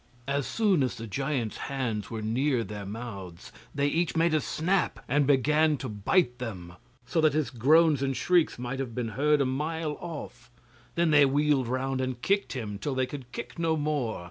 [0.27, 5.05] As soon as the giant's hands were near their mouths they each made a snap,
[5.07, 6.73] and began to bit them,
[7.05, 10.49] so that his groans and shrieks might have been heard a mile off.
[10.95, 14.19] Then they wheeled round and kicked him till they could kick no more.